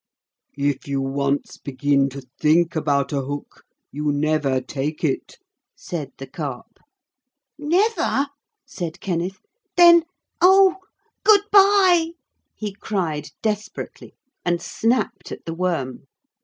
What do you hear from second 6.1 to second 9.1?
the Carp. 'Never?' said